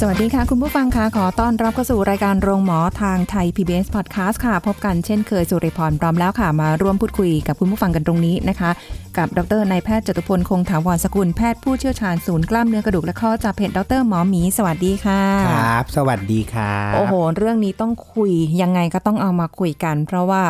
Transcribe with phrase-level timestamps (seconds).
[0.00, 8.70] สวัสดีค่ะ คุณผู้ฟังค่ะขอต้อนรับเข้าสู่รายการโรงหมอทางไทย PBS Podcast ค่ะ พบกันเช่นเคยสุริพรพร้อมแล้วค่ะ มาร่วมพูดคุยกับคุณผู้ฟังกันตรงนี้นะคะ
[9.18, 20.42] กับดรนายแพทย์จตุพลคงถาวรสกุลแพทย์ผู้เชี่ยวชาญศูนย์กล้ามเนื้อกระดูกและข้อจากเพจดรหมอหมีสวัสดีค่ะครับ สวัสดีครับโอ้โห เรื่องนี้ต้องคุยยังไงก็ต้องเอามาคุยกัน เพราะว่า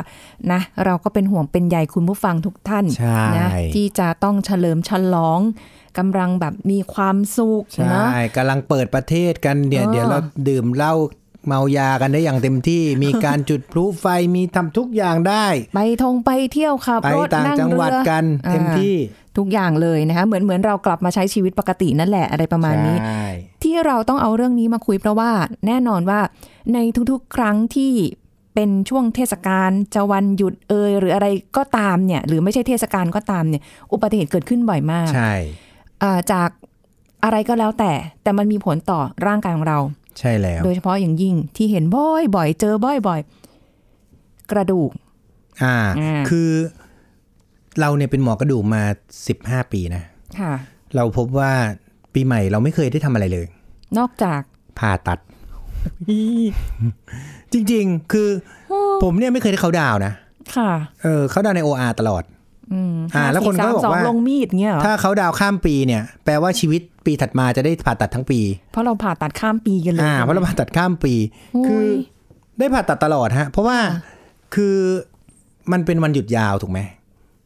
[0.52, 5.40] นะเราก็เป็นห่วงเป็นใยคุณผู้ฟังทุกท่านใช่นะที่จะต้องเฉลิมฉลอง
[5.98, 8.04] กำลังแบบมีความสุขใช่นะ
[8.36, 10.94] กำลังเปิดประเทศกันเดี๋ยวเออเดี๋ยวเราดื่มเหล้า
[11.48, 23.26] เมายากันได้อย่างเต็มที่ มีการจุดพลุไฟมีทำทุกอย่างได้ ไปทงไปเที่ยวขับไปรถต่างนั่งจังหวัดเรือกันเต็มที่อ่าทุกอย่างเลยนะคะเหมือนเหมือนเรากลับมาใช้ชีวิตปกตินั่นแหละอะไรประมาณนี้ใช่
[23.62, 25.30] ที่เราต้องเอาเรื่องนี้มาคุยเพราะว่า
[25.66, 26.20] แน่นอนว่า
[26.74, 26.78] ใน
[27.10, 27.92] ทุกๆ ครั้งที่
[28.54, 33.62] เป็นช่วงเทศกาลจะวันหยุดเอยหรืออะไรก็ตามเนี่ย หรือไม่ใช่เทศกาลก็ตามเนี่ย
[33.92, 35.34] อุบัติเหตุเกิดขึ้นบ่อยมาก ใช่
[36.02, 36.48] อ่าจาก
[37.24, 39.78] อะไรก็แล้วแต่ แต่มันมีผลต่อร่างกายของเรา
[40.18, 44.90] ใช่แล้ว โดยเฉพาะอย่างยิ่งที่เห็นบ่อยๆเจอบ่อยๆกระดูก
[45.62, 46.50] อ่าอ่าคือ
[47.80, 48.82] เราเนี่ยเป็นหมอกระดูกมา
[49.28, 50.02] 15ปีนะ
[50.38, 50.54] ค่ะ
[50.96, 51.52] เราพบว่า
[52.14, 53.46] ปีใหม่เราไม่เคยได้ทำอะไรเลย
[53.98, 54.40] นอกจาก
[54.78, 55.18] ผ่าตัด
[57.52, 58.28] จริง ๆ คือ
[59.02, 60.12] ผมเนี่ยไม่เคยได้เขาดาวน์นะ
[60.56, 60.70] ค่ะ
[61.02, 62.22] เออเขาดาวน์ใน OR ตลอด
[62.72, 68.40] อืมอ่า แล้วคนก็ห้บอกสี่สมสงว่าลงมีดเงี้ยเหรอถ้าเขาดาวน์ข้ามปีเนี่ย แปลว่าชีวิต ปีถัดมาจะได้ผ่าตัดทั้งปี
[68.72, 71.14] เพราะเราผ่าตัดข้ามปีกันเลยอ่าเพราะเราผ่าตัดข้ามปี
[71.54, 71.84] โอ้ยคือ
[72.58, 73.78] ได้ผ่าตัดตลอดฮะ เพราะว่า
[74.54, 74.76] คือ
[75.72, 76.80] มันเป็นวันหยุดยาวถูกไหม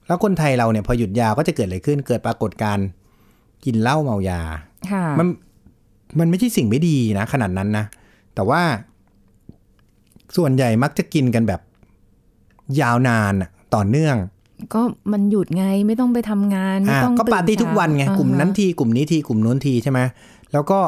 [0.06, 2.86] แล้วคนไทยเราเนี่ยพอหยุดยาวก็จะเกิดอะไรขึ้น เกิดปรากฏการณ์
[3.64, 4.40] กินเหล้าเมายา
[4.90, 5.26] ค่ะมัน
[6.18, 7.84] มันไม่ใช่สิ่งไม่ดีนะ ขนาดนั้นนะ
[8.34, 8.62] แต่ว่า
[10.36, 11.60] ส่วนใหญ่มักจะกินกันแบบ
[12.80, 14.16] ยาวนานอะต่อเนื่อง
[14.74, 14.80] ก็
[15.12, 20.00] มันหยุดไงไม่ต้องไปทำงานไม่อ่าต้องก็ปาร์ตี้เช้ทุกวันไงอ่ากลุ่มนั้นทีกลุ่มนี้ทีกลุ่มนู้นทีใช่ไหม
[20.52, 20.80] แล้วก็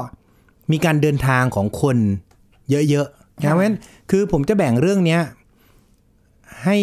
[0.72, 1.96] มีการเดินทางของคน
[2.70, 3.78] เยอะๆนะเพราะฉะนั้น
[4.10, 5.20] คือผมจะแบ่งเรื่องเนี้ย
[6.64, 6.76] ให้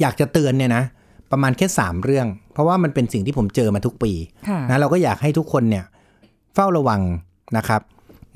[0.00, 0.84] อยากจะเตือนเนี่ยนะ
[1.30, 4.12] ประมาณแค่สามเรื่อง เพราะว่ามันเป็นสิ่งที่ผมเจอมาทุกปี
[4.48, 5.84] ค่ะนะเราก็อยากให้ทุกคนเนี่ย
[6.54, 7.00] เฝ้าระวัง
[7.56, 7.80] นะครับ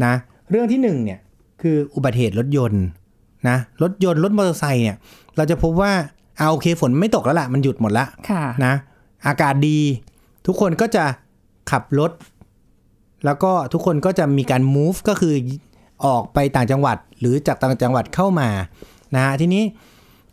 [0.05, 0.13] นะ
[0.51, 1.21] เรื่องที่หนึ่งเนี่ย
[1.63, 2.85] คืออุบัติเหตุรถยนต์
[3.49, 4.97] นะรถยนต์รถมอเตอร์ไซค์เนี่ย
[5.37, 5.93] เราจะพบว่า
[6.39, 8.75] เอาโอเคฝนไม่ตกแล้วล่ะ มันหยุดหมดละค่ะนะ
[9.27, 9.79] อากาศดี
[10.47, 11.05] ทุกคนก็จะ
[11.71, 12.13] ขับรถ
[13.25, 15.35] แล้วก็ทุกคนก็จะมีการ move ก็คือ
[16.07, 18.49] ออกไปต่างจังหวัดหรือจากต่างจังหวัดเข้ามา
[19.15, 19.63] นะฮะทีนี้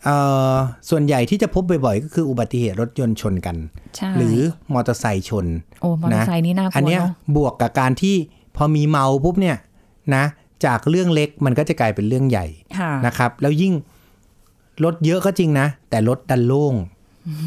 [0.05, 0.17] เอ่
[0.51, 0.55] อ
[0.89, 3.55] ส่วนใหญ่ที่จะพบบ่อยๆ ก็คืออุบัติเหตุรถยนต์ชนกัน
[3.95, 4.37] ใช่หรือ
[4.73, 5.45] มอเตอร์ไซค์ชน
[5.81, 8.15] โอ้มอเตอร์ไซค์นี่น่ากลัวอันเนี้ยเนาะบวกกับการที่
[8.55, 9.57] พอมีเมาปุ๊บเนี่ย
[10.15, 10.23] นะ
[10.65, 12.45] จากเรื่องเล็กมันก็จะกลายเป็นเรื่องใหญ่
[12.79, 13.73] ค่ะนะครับ แล้วยิ่ง
[14.83, 16.73] รถเยอะก็จริงนะ แต่รถดันโล่ง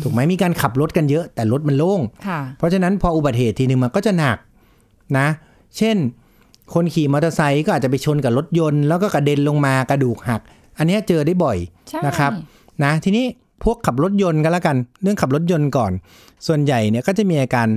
[0.02, 4.38] ถูกไหมมีการขับรถกันเยอะ แต่รถมันโล่งค่ะเพราะฉะนั้นพออุบัติเหตุทีนึงมันก็จะหนัก
[5.18, 5.26] นะ
[5.78, 5.96] เช่น
[6.74, 10.40] คนขี่มอเตอร์ไซค์ก็อาจจะไปชนกับรถยนต์แล้วก็กระเด็นลงมากระดูกหัก
[10.78, 12.32] อันเนี้ยเจอได้บ่อยใช่นะครับ
[12.84, 13.24] นะทีนี้
[13.64, 15.92] พวกขับรถยนต์กันแล้วกัน เรื่องขับรถยนต์ก่อน
[16.46, 17.68] ส่วนใหญ่เนี่ยก็จะมีอาการ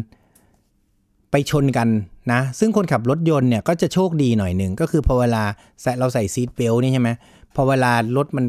[1.31, 1.87] ไปชนกัน
[2.31, 5.43] นะ ซึ่งคนขับรถยนต์เนี่ยก็จะโชคดีหน่อยหนึ่งก็คือพอเวลา
[5.81, 7.09] ใส่เราใส่ซีทเบลต์นี่ใช่ไหม
[7.55, 8.45] พอเวลารถมัน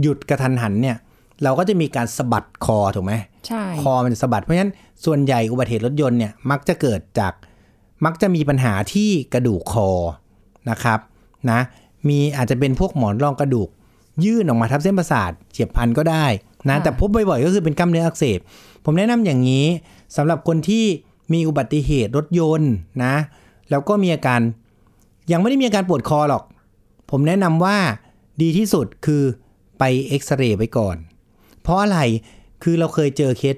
[0.00, 0.96] หยุดกระทันหันเนี่ย
[1.42, 3.12] เราก็จะมีการสะบัดคอถูกไหม
[3.46, 4.72] ใช่คอมันสะบัดเพราะฉะนั้น
[5.04, 7.32] ส่วนใหญ่อุบัติเหตุรถยนต์เนี่ยมักจะเกิดจาก
[8.04, 9.90] มักจะมีปัญหาที่กระดูกคอ
[10.70, 10.98] นะครับ
[11.50, 11.60] นะ
[12.08, 13.68] มีอาจจะเป็นพวกหมอนรองกระดูก
[14.24, 16.24] ยื่นออกมาทับเส้นประสาทเฉียบพลันก็ได้
[16.68, 18.38] นะแต่พบบ่อยๆ ก็คือเป็นกล้ามเนื้ออักเสบ
[18.84, 19.66] ผมแนะนำอย่างนี้
[20.16, 20.84] สำหรับคนที่
[21.32, 22.72] มีอุบัติเหตุรถยนต์
[23.04, 23.14] นะ
[23.70, 24.40] แล้วก็มีอาการ
[25.32, 26.44] ยังไม่ได้มีอาการปวดคอหรอก
[27.10, 27.76] ผมแนะนำว่า
[28.42, 29.22] ดีที่สุดคือ
[29.80, 30.96] ไปเอ็กซเรย์ไว้ก่อน
[31.62, 31.98] เพราะอะไร
[32.62, 33.56] คือเราเคยเจอเคส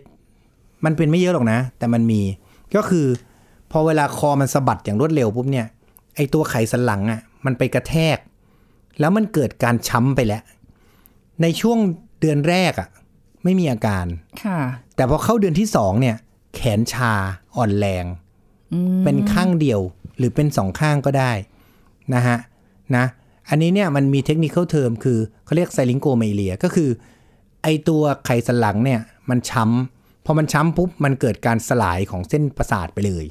[0.84, 2.22] มันเป็นไม่เยอะหรอกนะ แต่มันมี
[2.76, 3.06] ก็คือ
[3.70, 5.66] พอเวลาคอมันสะบัดอย่างรวดเร็วปุ๊บเนี่ย
[6.16, 8.19] ไอตัวไขสันหลังอะ่ะมันไปกระแทก
[9.00, 10.42] แล้วมันเกิดการช้ำไปแล้ว
[11.42, 11.78] ในช่วง
[12.20, 12.88] เดือนแรกอะ่ะ
[13.44, 14.06] ไม่มีอาการ
[14.44, 14.58] ค่ะ
[14.96, 16.16] แต่พอเข้าเดือนที่สองเนี่ย
[16.54, 17.12] แขนชา
[17.56, 18.04] อ่อนแรง
[18.72, 19.80] อืมเป็นข้างเดียว
[20.18, 21.32] หรือเป็นสองข้างก็ได้
[22.14, 22.36] นะฮะ
[22.96, 23.04] นะ
[23.52, 26.90] อันนี้เนี่ยมันมีเทคนิคเทอมคือเขาเรียกไซลิงโกเมเลียก็คือ
[27.62, 29.00] ไอตัวไขสันหลังเนี่ย
[29.31, 33.25] มันช้ำพอมันช้ำปุ๊บมันเกิดการสลายของเส้นประสาทไปเลย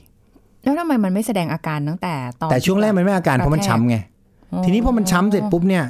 [0.63, 3.97] แล้วทำไมมันไม่แสดงอาการตั้งแต่ตอนแต่ช่วงแรกมันไม่อาการกระแทกเพราะมันช้ำไง
[4.65, 5.85] ทีนี้พอมันช้ำเสร็จปุ๊บเนี่ย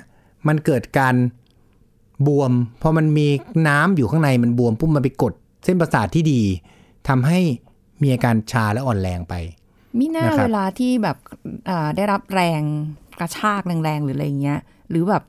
[0.47, 1.15] มันเกิดการ
[2.27, 2.51] บวม
[2.81, 3.27] พอมันมี
[3.67, 5.33] น้ำอยู่ข้างในมันบวมปุ๊บมันไปกด
[5.65, 6.41] เส้นประสาทที่ดี
[7.07, 7.39] ทำให้
[8.01, 9.33] มีอาการชาและอ่อนแรงไป
[9.99, 11.17] มิหน้านะครับเวลาที่แบบ
[11.69, 12.61] อ่าได้รับแรง
[13.21, 14.59] กระชากแรงๆหรืออะไรเงี้ย
[14.89, 15.23] หรือแบบ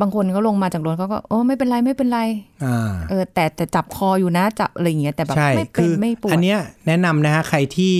[0.00, 2.20] บางคนก็ลงมาจากรถเขาก็โอ้ไม่เป็นไรไม่เป็นไร
[2.64, 7.94] อ่าเออ แต่แต่จับคออยู่นะจับอะไรเงี้ยแต่แบบใช่ไม่เป็คืนอไม่ปวดอันเนี้ยแนะนำนะฮะใครที่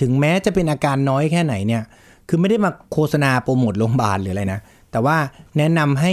[0.00, 1.82] ถึงแม้จะเป็นอาการน้อยแค่ไหนเนี่ย
[2.28, 4.60] คือไม่ได้มาโฆษณาโปรโมทโรงพยาบาลหรืออะไรนะ
[4.90, 5.16] แต่ว่า
[5.58, 6.12] แนะนำให้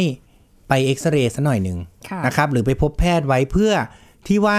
[0.68, 1.78] ไปเอ็กซเรย์สัหน่อยหนึ่ง
[2.10, 3.74] ค่ะนะครับ หรือไปพบแพทย์ไว้เพื่อ
[4.28, 4.58] ที่ว่า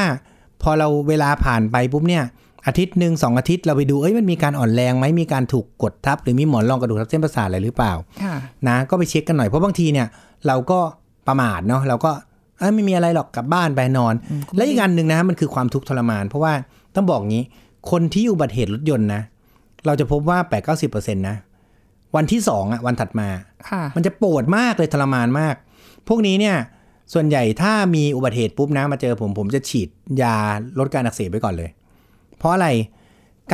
[0.62, 2.24] พอเราเวลาผ่านไปปุ๊บเนี่ย
[2.68, 7.92] อาทิตย์หนึ่งสองอาทิตย์เราไปดูเอ้ยมันมีการอ่อนแรงไหมมีการถูกกดทับ หรือมีหมอนรองกระดูกทับเส้นประสาทอะไรหรือเปล่า
[8.22, 8.34] ค่ะ
[8.68, 10.06] นะก็ไปเช็คกันหน่อยเพราะบางทีเนี่ย
[10.46, 10.78] เราก็
[11.26, 12.10] ประมาทเนาะเราก็
[12.58, 14.14] เอ้ยไม่มีอะไรหรอกกลับบ้านไปนอน
[14.56, 16.52] และอีกอันหนึ่งนะมันคือความทุกข์ทรมาน เพราะว่า
[16.94, 17.44] ต้องบอกงี้
[17.90, 19.22] คนที่อุบัติเหตุรถยนต์นะ
[19.86, 20.68] เราจะพบว่า8 9
[21.08, 21.36] 0นะ
[22.16, 23.28] วันที่สองอะวันถัดมา
[23.68, 25.54] ค่ะมันจะปวดมากเลยทรมานมาก
[26.08, 26.56] พวกนี้เนี่ย
[27.14, 29.88] ส่วนใหญ่ถ้ามีอุบัติเหตุปุ๊บนะมาเจอผมผมจะฉีด
[30.22, 30.36] ยา
[30.78, 31.70] ลดการอักเสบไว้ก่อนเลย
[32.38, 32.68] เพราะอะไร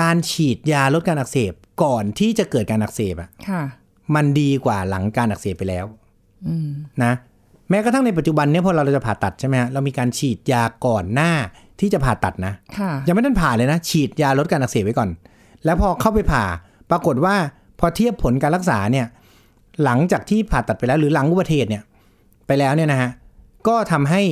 [0.01, 1.53] การฉีดยาลดการอักเสบ
[1.83, 3.63] ก่อนที่จะเกิดการอักเสบอะค่ะ
[4.15, 5.87] มันดีกว่าหลังการอักเสบไปแล้ว
[6.47, 6.71] อืม
[7.05, 7.13] นะ
[7.71, 11.33] แม้กระทั่งในปัจจุบันเนี่ยพอเราจะผ่าตัดใช่ไหมฮะเรามีการฉีดยาก่อนหน้า
[11.81, 15.11] ที่จะผ่าตัดนะค่ะยังไม่ทันผ่าเลยนะ ฉีดยาลดการอักเสบไว้ก่อน
[15.65, 16.45] แล้วพอเข้าไปผ่า
[16.91, 17.35] ปรากฏว่า
[17.79, 19.07] พอเทียบผลการรักษาเนี่ย
[19.85, 21.83] หลังจากที่ผ่าตัดไปแล้ว หรือหลังอุบัติเหตุเนี่ย
[22.47, 23.11] ไปแล้วเนี่ยนะฮะ
[23.69, 24.23] ก็ทำให้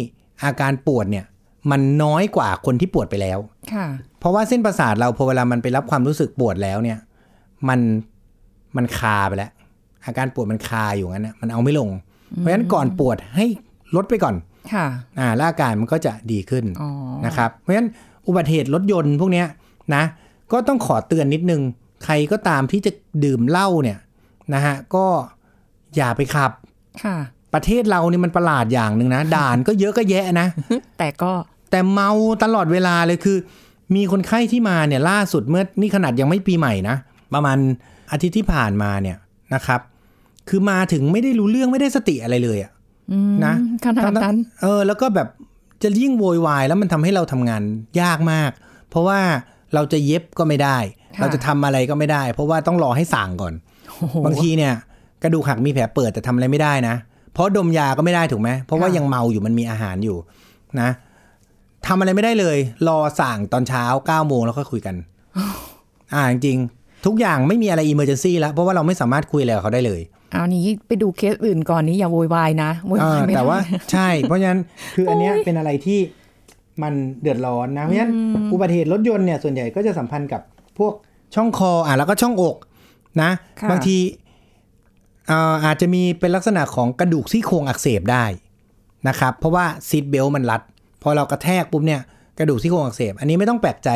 [0.45, 1.25] อาการปวดเนี่ย
[1.71, 3.39] มันน้อยกว่าคนที่ปวดไปแล้ว
[3.73, 3.87] ค่ะ
[4.21, 6.99] เพราะว่าเส้นประสาทเราพอเวลามันไปรับความรู้สึกปวดแล้วเนี่ย
[7.69, 7.81] มัน
[8.77, 9.51] มันคาไปแล้ว
[10.05, 11.89] อาการปวดมันคาอยู่งั้นนะมันเอาไม่ลง
[12.37, 13.47] เพราะฉะนั้นก่อนปวดให้
[13.97, 14.35] ลดไปก่อน
[14.73, 14.87] ค่ะ
[15.19, 16.91] อ่าแล้วอาการมันก็จะดีขึ้นอ๋อ
[17.27, 17.89] นะครับ เพราะฉะนั้น
[18.27, 19.47] อุบัติเหตุรถยนต์พวกเนี้ย
[19.95, 20.03] นะ
[20.53, 21.63] ก็ต้องขอเตือนนิดนึง
[22.05, 22.93] ใครก็ตามที่จะ
[23.25, 23.99] ดื่มเหล้าเนี่ย
[24.55, 25.07] นะฮะก็
[25.97, 26.53] อย่าไปขับ
[27.05, 27.17] ค่ะ
[27.55, 30.49] ประเทศเรานี่มันประหลาดอย่างหนึ่งนะ ด่านก็เยอะก็แยะนะ
[30.99, 31.33] แต่ก็
[31.73, 32.11] แต่เมา
[32.45, 33.37] ตลอดเวลาเลยคือ
[33.95, 36.97] มีคนไข้ที่มาเนี่ยล่าสุดเมื่อนี่ขนาดยังไม่ปีใหม่นะ
[37.35, 37.59] ประมาณ
[38.13, 39.17] อาทิตย์ที่ผ่านมาเนี่ย
[39.55, 39.81] นะครับ
[40.49, 42.73] คือมาถึงไม่ได้รู้เรื่องไม่ได้สติอะไรเลยอะ
[43.13, 43.55] อืมนะ
[43.87, 45.29] ขนาดนั้นเออ แล้วก็แบบ
[45.83, 47.63] จะยิ่งโวยวายแล้วมันทำให้เราทำงาน
[48.01, 48.51] ยากมาก
[48.91, 49.21] เพราะว่า
[49.75, 50.79] เราจะเย็บก็ไม่ได้
[51.17, 53.55] ค่ะเราจะทำอะไรก็ไม่ได้ เพราะว่าต้องรอให้สั่งก่อน
[53.89, 54.75] โอ้โหบางทีเนี่ย
[55.23, 56.95] กระดูกหักมีแผลเปิดแต่ทำอะไรไม่ได้นะ
[57.33, 60.17] เพราะดมยาก็ไม่ได้ถูกไหมเพราะว่าค่ะยังเมาอยู่มันมีอาหารอยู่
[60.81, 60.89] นะ
[61.87, 62.59] ทำอะไรไม่ได้เลย
[62.89, 64.97] รอสั่งตอนเช้า9ก้าโมงแล้วก็คุยกัน
[66.15, 70.01] อ่าจริงๆทุกอย่างไม่มีอะไร emergency แล้วเพราะว่าเราไม่สามารถคุยอะไรกับเขาได้เลย
[70.33, 73.59] เอานี้ไปดูเคสอื่นก่อนนี้อย่าโวยวายนะโวยวายเออไม่ได้แต่ว่า
[73.93, 74.61] ใช่ เพราะฉะนั้น
[74.95, 76.01] คืออันเนี้ยเป็นอะไรที่
[76.83, 76.93] มัน
[77.23, 78.13] เดือดร้อนนะ เพราะฉะนั้น
[78.53, 80.43] อุบัติเหตุรถยนต์เนี่ยส่วนใหญ่ก็จะสัมพันธ์กับ
[80.79, 80.93] พวก
[81.35, 82.57] ช่องคออะแล้วก็ช่องอก
[83.23, 83.31] นะ
[83.61, 83.97] ค่ะบางที
[85.29, 88.25] เอ่ออาจจะมีเป็นลักษณะของกระดูกซี่โครงอักเสบได้
[89.09, 90.63] นะครับ เพราะว่า seat belt มันรัด
[91.03, 92.01] พอเรากระแทกปุ๊บเนี่ย
[92.39, 93.91] กระดูกซี่โครงอักเสบ อันนี้ไม่ต้องแปลกใจ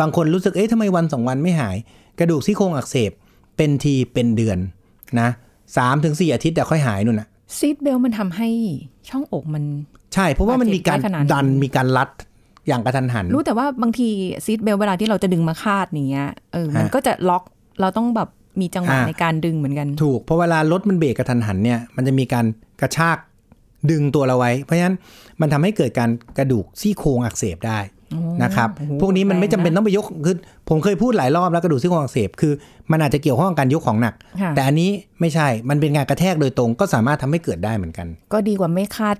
[0.00, 1.76] บางคนรู้สึกเอ๊ะทำไมวันสองวันไม่หาย
[2.18, 3.10] กระดูกซี่โครงอักเสบ
[3.56, 4.58] เป็นทีเป็นเดือน
[5.20, 5.28] นะ
[5.76, 7.28] สามถึงสี่อาทิตย์แต่ค่อยหายนู่นนะ
[7.58, 8.48] seat belt มันทำให้
[9.08, 9.64] ช่องอกมัน
[10.14, 12.08] ใช่ เพราะว่ามันมีการบาดเจ็บได้ขนาดนั้นดันมีการรัด
[12.68, 14.08] อย่างกระทันหัน รู้แต่ว่าบางที
[14.44, 17.42] seat belt เวลาที่เราจะดึงมาคาดอย่างเงี้ยเออมันฮะก็จะล็อก
[17.80, 18.28] เราต้องแบบ
[18.60, 22.46] มีจังหวะอ่าในการดึงเหมือนกัน ถูกเพราะเวลารถมันเบรกกระทันหันเนี่ยมันจะมีการ
[22.80, 23.16] กระชาก
[23.90, 24.96] ดึงตัวเราไว้ เพราะฉะนั้น
[25.40, 27.78] มันทำให้เกิดการกระดูกซี่โครงอักเสบได้
[28.42, 30.36] นะครับโอ้โหพวกนี้มันไม่จำเป็นแรงนะต้องไปยกคือ
[30.68, 32.52] ผมเคยพูดหลายรอบแล้วกระดูกซี่โครงอักเสบคือ
[32.90, 39.16] มันอาจจะเกี่ยวข้องกับการยกของหนักค่ะแต่อันนี้ไม่ใช่มันเป็นการกระแทกโดยตรง ก็สามารถทำให้เกิดได้เหมือนกัน ก็ดีกว่าไม่คาด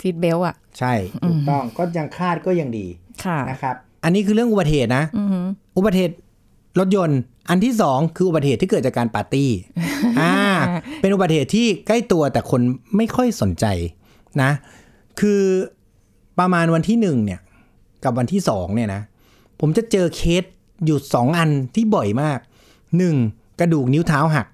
[0.00, 0.92] seat belt อะ ใช่
[1.28, 2.86] ถูกต้องก็ยังคาดก็ยังดี
[3.24, 6.14] ค่ะนะครับ อันนี้คือเรื่องอุบัติเหตุนะอือหืออุบัติเหตุ
[6.78, 9.50] รถยนต์ อันที่สองคืออุบัติเหตุที่เกิดจากการปาร์ตี้
[10.20, 10.34] อ่า
[11.00, 12.60] เป็นอุบัติเหตุที่ใกล้ตัวแต่คน
[12.96, 13.66] ไม่ค่อยสนใจ
[14.42, 14.50] นะ
[15.20, 15.42] คือ
[16.38, 17.40] ประมาณวันที่หนึ่งเนี่ย
[18.04, 19.02] กับวันที่สองเนี่ยนะ
[19.60, 20.44] ผมจะเจอเคส
[20.84, 22.38] อยู่สองอันที่บ่อยมาก
[22.98, 23.14] หนึ่ง
[23.60, 24.46] กระดูกนิ้วเท้าหัก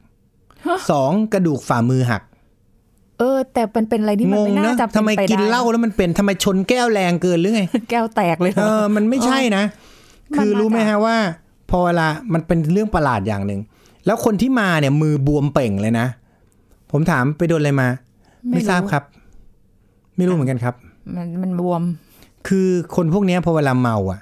[0.90, 2.22] สองกระดูกฝ่ามือหัก
[3.18, 9.64] เออ แต่มันเป็นอะไรที่มันงงไม่น่านะจะเป็ทำไมปกินด้เหล้าแล้วมันเป็นทำไมชนแก้วแรงเกินหรือไง แก้วแตกเลยเหรเอออ มันไม่ใช่นะ
[10.32, 11.16] มันคือรู้ไหมมาจากฮะว่า
[11.70, 13.60] พอเวลามันเป็นเรื่องประหลาดอย่างหนึ่ง
[14.06, 16.06] แล้วคนที่มาเนี่ยมือบวมเป่งเลยนะ
[16.92, 17.88] ผมถามไปโดนอะไรมา
[18.50, 19.04] ไม่ทราบครับ
[20.16, 20.74] ไม่รู้เหมือนกันครับ
[21.16, 21.82] มันมันบวม
[22.48, 24.20] คือคนพวกเนี้ยพอเวลาเมาอะ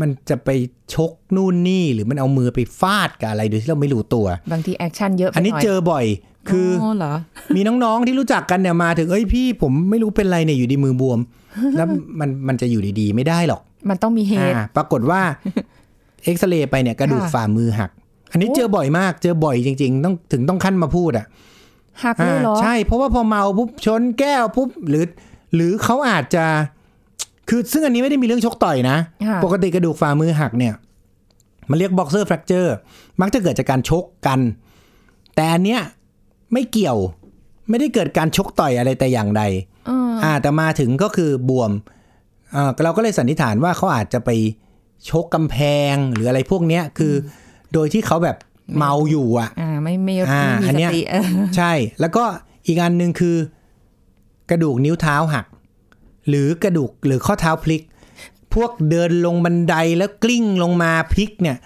[0.00, 0.48] มันจะไป
[0.94, 6.04] ชกนู่นนี่หรือมันเอามือไปฟาดกับอะไรโดยที่เราไม่รู้ตัว บางที action เยอะไปอันนี้หน่อยเจอบ่อย
[6.50, 7.14] คือออเหรอ
[7.54, 11.18] มีน้องๆที่รู้จักกันเนี่ยมาถึงเอ้ยพี่ผมไม่รู้เป็นไรเนี่ยอยู่ดีมือบวม
[11.76, 11.86] แล้ว
[12.20, 15.20] มันมันจะอยู่ดีๆ ไม่ได้หรอกมันต้องมีเหตุอ่าปรากฏว่า
[16.24, 17.90] เอ็กซเรย์ไปเนี่ยกระดูกค่ะฝ่ามือหัก
[18.32, 21.26] อันนี้เจอบ่อยมากเจอบ่อยจริง ๆ ต้องถึงต้องขั้นมาพูดอะ
[22.04, 25.04] หักเลยเหรออ่าใช่เพราะว่าพอเมาปุ๊บชนแก้วปุ๊บหรือ
[25.54, 26.44] หรือเขาอาจจะ
[27.48, 28.96] คือซึ่งอันนี้ไม่ได้มีเรื่องชกต่อยนะ
[29.28, 30.74] ค่ะปกติกระดูกฝ่ามือหักเนี่ย
[31.70, 32.74] มันเรียก boxer fracture
[33.20, 34.40] มักจะเกิดจากการชกกัน
[35.34, 35.80] แต่อันเนี้ย
[36.52, 36.98] ไม่เกี่ยว
[37.68, 39.42] ไม่ได้เกิดการชกต่อยอะไรแต่อย่างใด
[39.86, 41.70] เอออ่าแต่มาถึงก็คือบวม
[42.54, 44.30] อ่าเราก็เลยสันนิษฐานว่าเขาอาจจะไป
[45.08, 45.56] ชกกำแพ
[45.92, 47.28] งหรืออะไรพวกเนี้ยคืออ
[47.72, 48.36] โดยที่เขาแบบ
[48.76, 51.24] เมาอยู่อะอ่าไม่ไม่อ่าไม่มีอันสเนี้ยติเออ
[51.56, 52.24] ใช่ แล้วก็
[52.66, 53.36] อีกอันหนึ่งคือ
[54.50, 55.46] กระดูกนิ้วเท้าหัก
[56.28, 57.82] หรือกระดูกหรือข้อเท้าพลิก
[58.54, 61.56] พวกเดินลงบันไดแล้วกลิ้งลงมาพลิกเนี่ย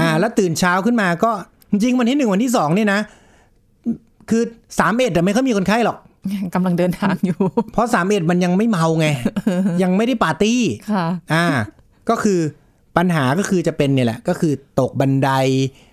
[0.00, 1.30] อ่า แล้วตื่นเช้าขึ้นมาก็
[1.70, 3.00] จริงๆวันที่หนึ่งวันที่สองเนี่ยนะ
[4.30, 4.42] คือ
[4.78, 5.98] สามเอ็ดแต่ไม่ค่อยมีคนไข้หรอก
[6.54, 7.38] กำลังเดินทางอยู่
[7.72, 9.06] เพราะสามเอ็ดมันยังไม่เมาไง
[9.82, 10.60] ยังไม่ได้ปาร์ตี้
[10.92, 11.44] ค่ะ อ่า
[12.08, 12.40] ก็คือ
[12.96, 15.30] ปัญหาก็คือจะเป็นเนี่ยแหละ ก็คือตกบันได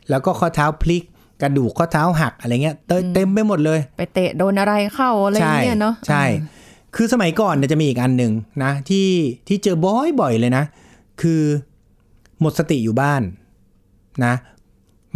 [0.10, 1.04] แล้วก็ข้อเท้าพลิก
[1.42, 6.24] กระดูกข้อเท้าหักอะไรเงี้ยเต็มเต็มไปหมดเลย ไปเตะโดนอะไรเข้าอะไรอย่างเงี้ยเนาะใช่
[6.96, 8.32] คือสมัยก่อนเนี่ยจะมีอีกอันหนึ่ง
[8.64, 9.08] นะ ที่
[9.48, 10.64] ที่เจอบ่อยๆเลยนะ
[11.22, 11.42] คือ
[12.42, 13.22] หมดสติอยู่บ้าน
[14.26, 14.34] นะ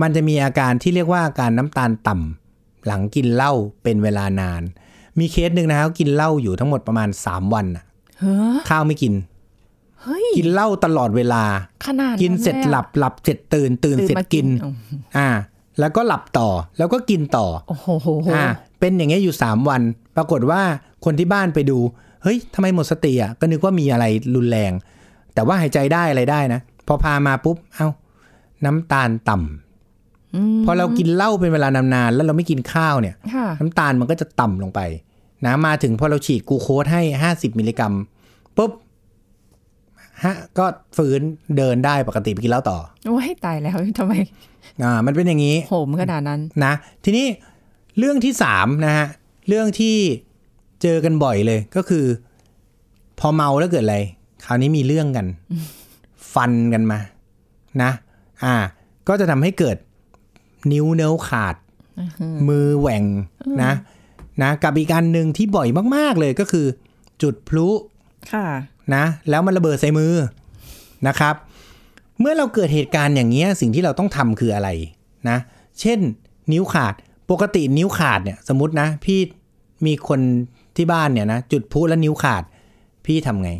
[0.01, 4.61] มันจะมีอาการที่เรียกว่าอาการน้ำตาลต่ำหลังกินเหล้าเป็นเวลานาน
[5.19, 7.83] มีเคสหนึ่งนะเขากินเหล้าอยู่ทั้งหมดประมาณ 3 วันน่ะ
[8.19, 9.38] เฮ้อข้าวไม่กินเฮ้ย
[10.37, 11.43] กินเหล้าตลอดเวลา
[11.85, 14.71] ขนาดกินเสร็จลยอะหลับหลับเสร็จตื่นตื่นตื่นเสร็จมากินอ๋อ
[15.17, 15.29] อ่า
[15.79, 18.45] แล้วก็หลับต่อแล้วก็กินต่อ โอ้โหอ่า
[18.79, 19.81] เป็นอย่างเงี้ยอยู่3วัน
[20.15, 20.61] ปรากฏว่า
[21.05, 21.77] คนที่บ้านไปดู
[22.23, 24.71] เฮ้ยทำไมหมดสติอะก็นึกว่ามีอะไรรุนแรง
[25.33, 27.87] แต่ว่าหายใจได้อะไรได้นะ พอพามาปุ๊บ เอ้า
[28.65, 34.79] น้ำตาลต่ำอืมพอเรากินเหล้าเป็นเวลานานๆแล้วเราไม่กินข้าวเนี่ยค่ะน้ำตาลมันก็จะต่ำลงไป
[35.45, 37.01] นะมาถึงพอเราฉีดกลูโคสให้
[37.31, 37.93] 50มิลลิกรัม
[38.57, 38.71] ปุ๊บ
[40.25, 40.65] ฮะก็
[40.97, 41.21] ฟื้น
[41.57, 44.13] เดินได้ปกติไปกินเหล้าต่อโอ้ยตายแล้วทำไม
[44.83, 46.73] อ่ามันเป็นอย่างนี้โหมขนาดนั้นนะ
[47.03, 47.25] ทีนี้
[47.99, 49.07] เรื่องที่สามนะฮะ
[49.47, 49.95] เรื่องที่
[50.81, 52.05] เจอกันบ่อยเลยก็คือ
[53.19, 53.97] พอเมาแล้วเกิดอะไร
[54.45, 55.25] คราวนี้มีเรื่องกัน
[56.33, 56.99] ฟันกันมา
[57.81, 57.91] นะ
[58.43, 58.55] อ่า
[59.07, 59.77] ก็จะทำให้เกิด
[60.71, 61.55] นิ้วเนื้อขาด
[62.47, 63.03] มือแหว่ง
[63.63, 63.71] นะ
[64.43, 66.65] นะ กับอีกอันหนึ่งที่บ่อยมาก ๆเลยก็คือ
[67.21, 67.67] จุดพลุ
[68.31, 68.45] ค่ะ
[68.95, 70.13] นะ แล้วมันระเบิดใส่มือ
[71.07, 71.35] นะครับ
[72.19, 74.69] เมื่อเราเกิดเหตุการณ์อย่างเงี้ยสิ่งที่เราต้องทำคืออะไร
[75.29, 75.37] นะ
[75.79, 75.99] เช่น
[76.51, 76.93] นิ้วขาด
[77.31, 79.19] ปกตินิ้วขาดเนี่ยสมมตินะ พี่
[79.85, 80.19] มีคน
[80.75, 82.43] ที่บ้านเนี่ยนะจุดพลุแล้วนิ้วขาด
[83.05, 83.51] พี่ทำไง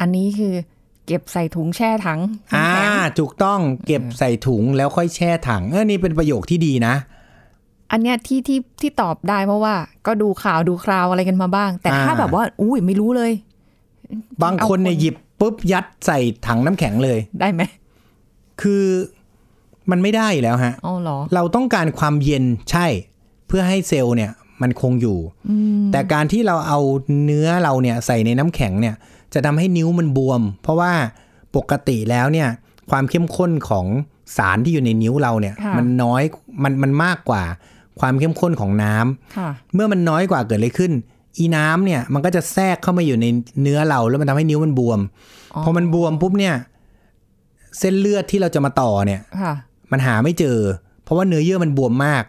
[0.00, 0.54] อันนี้คือ
[1.06, 2.20] เก็บใส่ถุงแช่ถัง
[2.54, 6.94] อ่าน้ำแข็งถูกต้องเก็บใส่ถุงแล้วค่อยแช่ถังเออนี่เป็นประโยคที่ดีนะ
[7.90, 9.74] อันเนี้ยที่ที่ที่ตอบได้เพราะว่า
[10.06, 13.32] ก็ดูข่าวดูคราวอะไรกันมาบ้าง แต่ถ้าอ่าแบบว่า อุ้ยไม่รู้เลย
[14.42, 17.62] บางคนเนี่ยเอาคนหยิบปุ๊บยัดใส่ถังน้ำแข็งเลย ได้ไหม
[18.62, 18.84] คือ
[19.90, 22.86] มันไม่ได้อยู่แล้วฮะอ๋อเหรอ เราต้องการความเย็นใช่
[23.46, 24.30] เพื่อให้เซลล์เนี่ย
[24.62, 25.18] มันคงอยู่
[25.92, 26.78] แต่การที่เราเอา
[27.24, 28.94] เนื้อเราเนี่ยใส่ในน้ำแข็งเนี่ย
[29.34, 30.92] จะทำให้นิ้วมันบวม เพราะว่า
[31.56, 32.48] ปกติแล้วเนี่ย
[32.90, 33.86] ความเข้มข้นของ
[34.36, 36.22] สารที่อยู่ในนิ้วเราเนี่ยค่ะมันน้อย
[36.62, 37.42] มันมันมากกว่า
[38.00, 40.92] ความเข้มข้นของน้ำค่ะเมื่อมันน้อยกว่าเกิดอะไรขึ้น
[41.38, 43.26] อีน้ำเนี่ยมันก็จะแทรกเข้ามาอยู่ใน
[43.62, 45.00] เนื้อเราแล้วมันทำให้นิ้วมันบวม
[45.54, 46.54] อ๋อพอมันบวมปุ๊บเนี่ย
[47.78, 49.52] เส้นเลือดที่เราจะมาต่อเนี่ยค่ะ
[49.92, 50.58] มันหาไม่เจอ
[51.02, 52.24] เพราะว่าเนื้อเยื่อมันบวมมาก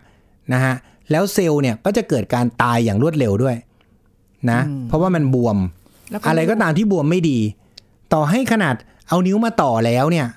[0.53, 0.73] นะฮะ
[1.11, 3.55] แล้วเซลล์เนี่ยก็จะเกิดการตายอย่างรวดเร็วด้วย
[4.51, 5.57] นะ เพราะว่ามันบวม
[6.09, 7.39] แล้วอะไรก็ตามที่บวมไม่ดี
[8.13, 8.75] ต่อให้ขนาด
[9.07, 10.27] เอานิ้วมาต่อแล้วเนี่ย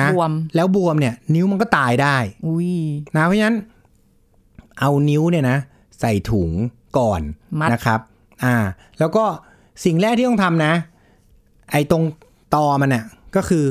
[0.00, 2.72] นะบวมแล้วบวมเนี่ย นิ้วมันก็ตายได้อุ้ย
[3.16, 3.56] นะเพราะฉะนั้น
[4.80, 5.58] เอานิ้วเนี่ยนะ
[6.00, 6.50] ใส่ถุง
[6.98, 7.20] ก่อน
[7.60, 8.00] มัดนะครับ
[8.44, 8.56] อ่า
[8.98, 9.24] แล้วก็
[9.84, 10.74] สิ่งแรกที่ต้องทำนะ
[11.72, 12.04] ไอ้ตรง
[12.54, 13.04] ตอมันน่ะ
[13.36, 13.64] ก็คือ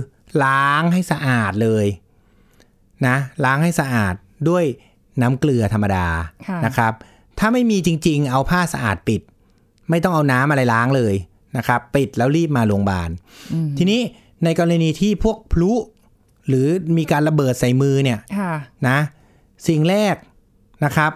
[0.44, 1.86] ล้างให้สะอาดเลย
[3.08, 4.14] นะล้างให้สะอาด
[4.50, 4.64] ด้วย
[5.22, 6.08] น้ำเกลือธรรมดา
[6.48, 6.94] ค่ะนะครับ
[7.40, 9.22] ถ้าไม่มีจริง ๆ เอาผ้าสะอาดปิด
[9.90, 11.16] ไม่ต้องเอาน้ำอะไรล้างเลย
[11.58, 13.10] นะครับ ปิดแล้วรีบมาโรงพยาบาล
[13.78, 14.02] ทีนี้
[14.44, 15.74] ในกรณีที่พวกพลุ
[16.48, 18.54] หรือมีการระเบิดใส่มือเนี่ยค่ะ
[18.88, 18.98] นะ
[19.68, 20.16] สิ่งแรก
[20.86, 21.12] นะครับ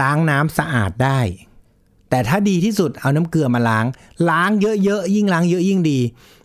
[0.00, 1.18] ล้างน้ำสะอาดได้
[2.10, 3.86] แต่ถ้าดีที่สุดเอาน้ำเกลือมาล้าง
[4.30, 4.50] ล้าง
[4.84, 6.00] เยอะๆยิ่งล้างเยอะยิ่งดี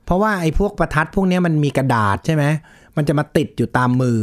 [0.05, 2.43] เพราะว่าไอ้พวกประทัดพวกเนี้ยมันมีกระดาษใช่ไหม
[2.95, 4.17] มันจะมาติดอยู่ตามมือ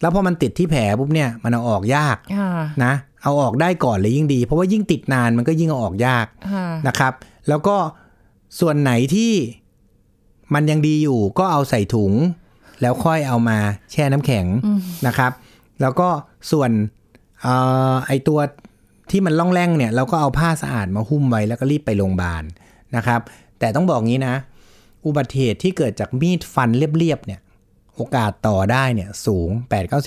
[0.00, 2.50] แล้วพอมันติดที่แผลปุ๊บเนี่ยมันเอาออกยากค่ะ
[2.84, 7.12] นะเอาออกได้ก่อนเลยยิ่งดี เพราะว่ายิ่งติดนานมันก็ยิ่งเอาออกยากค่ะนะครับ
[7.48, 7.76] แล้วก็
[8.60, 9.32] ส่วนไหนที่
[10.54, 12.12] มันยังดีอยู่ก็เอาใส่ถุง
[12.80, 13.58] แล้วค่อยเอามา
[13.92, 14.46] แช่น้ำแข็ง
[15.06, 15.32] นะครับ
[15.80, 16.08] แล้วก็
[16.50, 16.70] ส่วน
[17.42, 17.54] เอ่
[17.92, 18.38] อไอตัว
[19.12, 22.44] ที่มันล่องแร่งเนี่ยเราก็เอาผ้าสะอาดมาหุ้มไว้แล้วก็รีบไปโรงพยาบาล
[22.96, 23.20] นะครับ
[23.58, 24.34] แต่ต้องบอกงี้นะ
[25.06, 27.40] อุบัติเหตุที่เกิดจากมีดฟันเรียบๆเนี่ย
[27.96, 29.50] โอกาสต่อได้เนี่ยสูง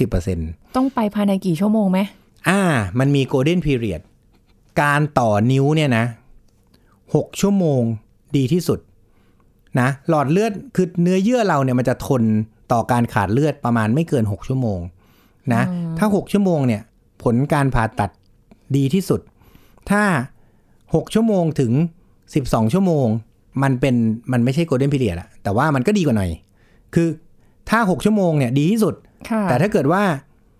[0.09, 1.99] 8-90%ต้องไปภายในกี่ชั่วโมงไหม
[2.47, 2.61] อ่า
[2.99, 4.01] มันมี golden period
[4.81, 6.05] การต่อนิ้วเนี่ยนะ
[6.75, 7.81] 6ชั่วโมง
[8.35, 8.79] ดีที่สุด
[9.79, 12.23] นะหลอดเลือดคือเนื้อเยื่อเราเนี่ยมันจะทน
[12.71, 14.79] ต่อการขาดเลือดประมาณไม่เกิน 6 ชั่วโมง
[15.53, 15.63] นะ
[15.97, 16.81] ถ้า 6 ชั่วโมงเนี่ย
[17.23, 18.11] ผลการผ่าตัด
[18.75, 19.21] ดีที่สุด
[19.91, 20.03] ถ้า
[20.65, 21.71] 6 ชั่วโมงถึง
[22.23, 23.07] 12 ชั่วโมง
[23.63, 23.95] มันเป็น
[24.31, 26.31] มันไม่ใช่ golden period อะแต่ว่ามันก็ดีกว่าหน่อย
[26.93, 27.07] คือ
[27.69, 28.95] ถ้า 6 ชั่วโมงเนี่ยดีที่สุด
[29.29, 30.03] ค่ะแต่ถ้าเกิดว่า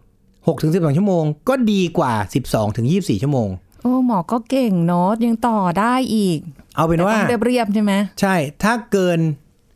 [0.10, 2.14] 6ถึง12 ชั่วโมง ก็ดีกว่า
[2.46, 3.50] 12ถึง24 ชั่วโมง
[3.82, 6.40] โอ้หมอก็เก่งเนาะยังต่อได้อีก
[6.76, 9.20] เอาเป็นว่าแต่ต้องเรียบๆใช่ไหมใช่ ถ้าเกิน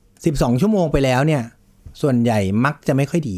[0.02, 1.44] 12 ชั่วโมงไปแล้วเนี่ย
[2.02, 3.38] ส่วนใหญ่มักจะไม่ค่อยดี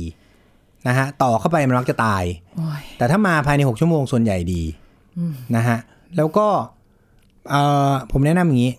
[0.87, 2.23] นะฮะต่อเข้าไปมันมักจะตาย
[2.57, 4.61] โอ้ยแต่ถ้ามาภายใน 6 ชั่วโมงส่วนใหญ่ดี
[5.55, 5.77] นะฮะ
[6.17, 6.47] แล้วก็
[7.49, 8.73] เอ่อผมแนะนำอย่างนี้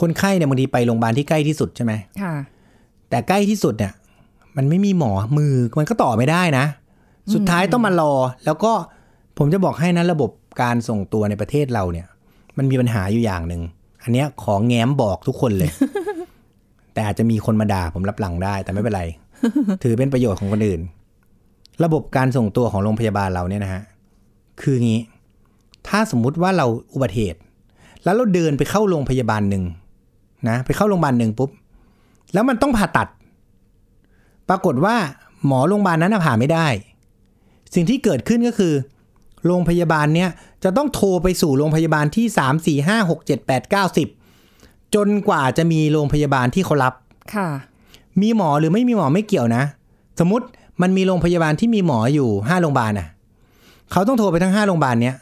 [0.00, 2.34] คนไข้เนี่ยบางทีไปโรงพยาบาลที่ใกล้ที่สุดใช่ไหมค่ะ
[3.10, 3.92] แต่ใกล้ที่สุดเนี่ย
[4.56, 6.66] มันไม่มีหมอมือมันก็ต่อไม่ได้นะ
[7.34, 8.12] สุดท้ายต้องมารอ
[8.44, 8.72] แล้วก็
[9.38, 10.30] ผมจะบอกให้นะระบบ
[10.62, 12.06] การส่งตัวในประเทศเราเนี่ย
[12.58, 13.62] มันมีปัญหาอยู่อย่างหนึ่ง
[14.02, 15.70] อันเนี้ยขอแง้มบอกทุกคนเลย
[16.92, 19.02] แต่อาจจะมีคนมาด่าผมรับหลังได้ แต่ไม่เป็นไร
[19.82, 20.80] ถือเป็นประโยชน์ของคนอื่น
[21.84, 23.82] ระบบการส่งตัวของโรงพยาบาลเราเนี่ยนะฮะ
[24.62, 25.00] คืองี้
[25.88, 27.38] ถ้าสมมุติว่าเราอุบัติเหตุ
[28.04, 29.64] แล้วเราเดินไปเข้าโรงพยาบาลหนึ่ง
[30.48, 31.50] นะไปเข้าโรงพยาบาลหนึ่งปุ๊บ
[32.32, 33.08] แล้วมันต้องผ่าตัด
[34.48, 34.96] ปรากฏว่า
[35.46, 36.66] หมอโรงพยาบาลนั้นนะผ่าไม่ได้
[37.74, 38.74] สิ่งที่เกิดขึ้นก็คือ
[39.46, 40.30] โรงพยาบาลเนี้ย
[40.64, 43.96] จะต้องโทรไปสู่โรงพยาบาลที่ 3 4 5 6 7 8 9
[44.36, 46.94] 10 จนกว่าจะมีโรงพยาบาลที่เขารับ
[47.34, 47.48] ค่ะ
[48.20, 49.62] มีหมอหรือไม่มีหมอไม่เกี่ยวนะ
[50.20, 50.46] สมมติ
[50.82, 53.08] มันมีโรงพยาบาลที่มีหมออยู่ห้าโรงพยาบาลน่ะ
[53.92, 55.16] เขาต้องโทรไปทั้งห้าโรงพยาบาลเนี้ย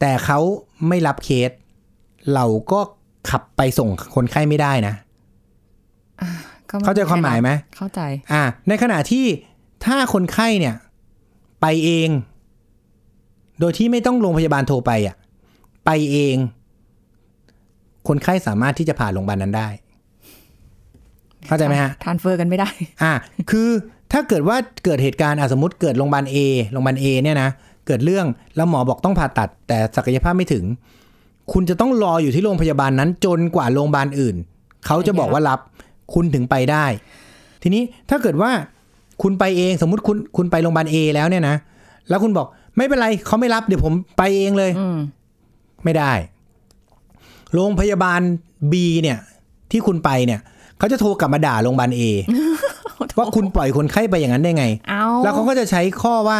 [0.00, 0.38] แต่เขา
[0.88, 1.50] ไม่รับเคส
[2.34, 2.80] เราก็
[3.30, 4.94] ขับไปส่งคนไข้ไม่ได้นะ
[6.70, 8.00] ก็ไม่เข้าใจความหมายไหมเข้าใจ
[8.32, 9.24] อ่า ในขณะที่
[9.84, 10.74] ถ้าคนไข้เนี่ย
[11.60, 12.08] ไปเอง
[13.60, 15.16] โดยที่ไม่ต้องโรงพยาบาลโทรไปอะ
[15.86, 16.36] ไปเอง
[18.08, 19.68] คนไข้สามารถที่จะผ่านโรงพยาบาลนั้นได้
[21.46, 22.68] เข้าใจไหมฮะทานเฟอร์กันไม่ได้
[23.02, 23.12] อ่า
[23.50, 23.68] คือ
[24.12, 26.36] ถ้าเกิดว่าเกิดเหตุการณ์อะสมมติเกิดโรงพยาบาล A
[26.72, 27.50] โรงพยาบาล A เนี่ยนะ
[27.86, 30.64] เกิดเรื่องแล้วหมอบอกต้องผ่าตัด แต่ศักยภาพไม่ถึง
[31.52, 34.36] คุณจะต้องรออยู่ที่โรงพยาบาลนั้นจนกว่าโรงพยาบาลอื่น
[34.86, 35.60] เขาจะบอกว่ารับ
[36.14, 36.84] คุณถึงไปได้
[37.62, 38.50] ทีนี้ถ้าเกิดว่า
[39.22, 41.56] คุณไปเองสมมุติคุณคุณไปโรงพยาบาล A แล้วเนี่ยนะ
[42.08, 42.46] แล้วคุณบอก
[42.76, 44.98] ไม่เป็นไรเขาไม่รับเดี๋ยวผมไปเองเลยอืม
[45.84, 46.12] ไม่ได้
[47.54, 48.20] โรงพยาบาล
[48.72, 49.18] B เนี่ย
[49.70, 50.40] ที่คุณไปเนี่ย
[50.78, 52.00] เขาจะโทรกลับมาด่าโรงพยาบาล A
[53.18, 56.38] ว่าคุณปล่อยคนไข้ไปอย่างนั้นได้ไงเอาแล้วเขาก็จะใช้ข้อว่า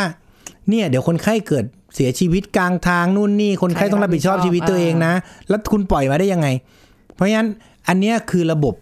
[0.68, 5.12] เนี่ยเดี๋ยวคนไข้เกิดเสียชีวิตกลางทางนู่นนี่คนไข้ต้องรับผิดชอบชีวิตตัวเองนะ
[5.48, 6.48] แล้วคุณปล่อยมาได้ยังไง
[7.14, 7.48] เพราะฉะนั้น
[7.88, 8.74] อันเนี้ยคือระบบ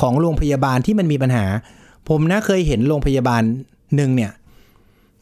[0.00, 1.44] ของโรงพยาบาลที่มันมีปัญหา
[2.08, 3.42] ผมนะเคยเห็นโรงพยาบาล
[3.96, 4.32] หนึ่งเนี่ย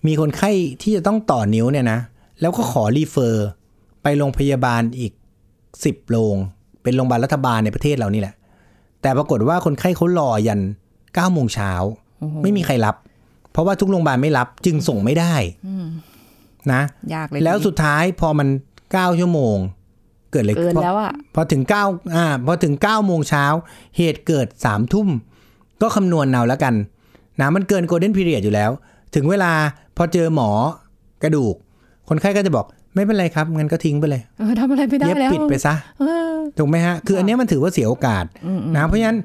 [0.07, 0.51] มีคนไข้
[0.83, 1.99] ที่จะต้องต่อนิ้วเนี่ยนะ
[2.41, 3.47] แล้วก็ขอรีเฟอร์
[4.03, 5.13] ไปโรงพยาบาลอีก
[5.85, 6.37] สิบโรง
[6.83, 8.35] เป็นโรงพยาบาลรัฐบาลในประเทศเรานี่แหละ
[9.03, 10.61] แต่ปรากฏว่าคนไข้เขารอยัน
[11.15, 11.73] เก้าโมงเช้า
[12.43, 12.97] ไม่มีใครรับ
[13.55, 15.35] เพราะว่าทุกโรงพยาบาลไม่รับจึงส่งไม่ได้
[16.73, 16.83] นะ
[17.15, 18.49] ยากเลยแล้วสุดท้ายพอมัน
[18.93, 19.57] เก้าชั่วโมง
[20.31, 23.45] เกิดอะไรเกินพอแล้วอะพอถึงเก้าอ่าพอถึงเก้าโมงเช้า
[23.97, 25.09] เหตุเกิดสามทุ่ม
[25.83, 26.75] ก็คำนวณเอาแล้วกัน
[27.41, 28.71] นะมันเกินโกลเด้นพีเรียดอยู่แล้ว
[29.15, 29.53] ถึงเวลา
[29.97, 30.51] พอเจอหมอ
[31.23, 31.55] กระดูก
[32.09, 38.25] คนไข้ก็จะบอกไม่เป็นไรครับงั้นก็ทิ้งไปเลยเออทำอะไรไม่ได้เย็บแล้วปิดไปซะเออถูกไหมฮะ คืออันเนี้ยมันถือว่าเสียโอกาส
[38.77, 39.19] นะเพราะฉะนั้น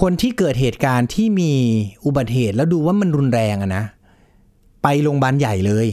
[0.00, 1.52] คนที่เกิดเหตุการณ์ที่มี
[2.04, 3.84] อุบัติเหตุแล้วดูว่ามันรุนแรงอะนะ
[4.82, 5.86] ไปโรงพยาบาลใหญ่เลย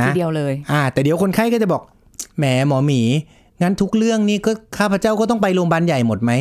[0.00, 1.82] นะทีเดียวเลย อ่า แต่เดี๋ยวคนไข้ก็จะบอก
[2.38, 3.00] แหมหมอหมี
[3.62, 6.32] งั้นทุกเรื่องนี้ก็ข้าพเจ้าก็ต้องไปโรงพยาบาลใหญ่หมดไหม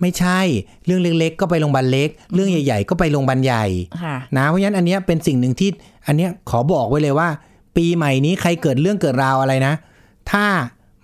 [0.00, 0.40] ไม่ใช่
[0.86, 3.64] เรื่องเล็ก ๆ ก็ไปโรงพยาบาลเล็ก เรื่องใหญ่ ๆ ก็ไปโรงพยาบาลใหญ่
[4.02, 5.70] ค่ะนะเพราะฉะนั้นอันเนี้ยเป็นสิ่งหนึ่งที่
[6.06, 7.28] อันเนี้ยขอบอกไว้เลยว่า
[7.76, 9.74] ปีใหม่นี้ใครเกิดเรื่องเกิดราวอะไรนะ
[10.30, 10.44] ถ้า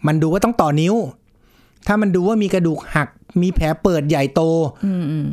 [0.06, 0.94] มันดูว่าต้องต่อนิ้ว
[1.86, 3.08] ถ้ามันดูว่ามีกระดูกหัก
[3.42, 4.42] มีแผลเปิดใหญ่โต
[4.86, 5.28] อืมอืม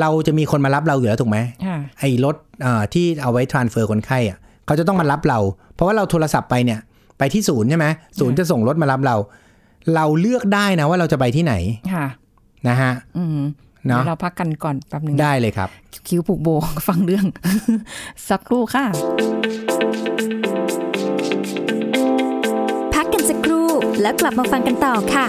[0.00, 5.38] เราจะมีคนมารับเราอยู่แล้วถูกไหมค่ะไอ้รถเอ่อที่เอาไว้ transfer คนไข้อะเขาจะต้องมารับเรา
[5.74, 6.80] เพราะว่าเราโทรศัพท์ไปเนี่ย
[7.18, 7.86] ไปที่ศูนย์ใช่ไหม
[8.18, 9.16] ศูนย์จะส่งรถมารับเรา
[9.94, 11.54] เราเลือกได้นะว่าเราจะไปที่ไหน
[11.94, 12.06] ค่ะ
[12.68, 13.40] นะฮะอืม
[13.86, 15.68] เนาะเดี๋ยวเราพักกันก่อนแป๊บหนึ่งได้เลยครับ
[16.08, 16.48] คิ้วผูกโบ
[16.88, 17.26] ฟังเรื่อง
[18.28, 18.84] สักครู่ค่ะ
[22.94, 23.68] พักกันสักครู่
[24.02, 25.26] แล้วกลับมาฟังกันต่อค่ะ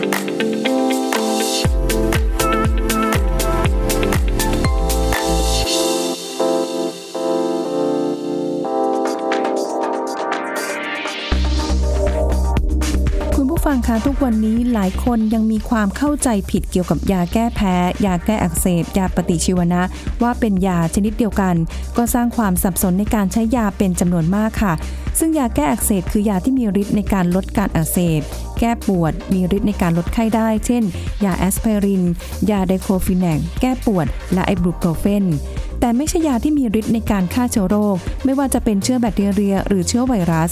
[13.73, 17.75] ฟังคะทุกวันนี้หลายคนยังมีความเข้าใจผิดเกี่ยวกับยาแก้แพ้
[18.05, 19.81] ยาแก้อักเสบ ยาปฏิชีวนะ
[20.23, 21.55] ว่าเป็นยาชนิดเดียวกัน
[21.97, 24.73] ก็สร้างความสับสนในการใช้ยาเป็นจำนวนมากค่ะ
[25.19, 28.21] ซึ่งยาแก้อักเสบคือยาที่มีฤทธิ์ในการลดการอักเสบ
[28.59, 30.83] แก้ปวด มีฤทธิ์ในการลดไข้ได้ เช่น
[31.25, 32.03] ยาแอสไพริน
[32.49, 35.25] ยาไดโคฟิแนกแก้ปวด และไอบูโปรเฟน
[35.79, 40.51] แต่ไม่ใช่ยาที่มีฤทธิ์ในการฆ่าเชื้อโรค ไม่ว่าจะเป็นเชื้อแบคทีเรีย หรือเชื้อไวรัส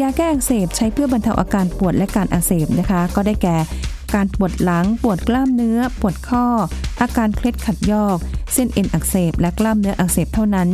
[0.00, 3.56] ยาแก้อักเสบใช้เพื่อบรรเทาอาการปวดและการอักเสบนะคะ ก็ได้แก่
[4.14, 6.46] การปวดหลัง ปวดกล้ามเนื้อ ปวดข้อ
[7.00, 8.16] อาการเคล็ดขัดยอก
[8.52, 10.68] เส้นเอ็นอักเสบ และกล้ามเนื้ออักเสบเท่านั้น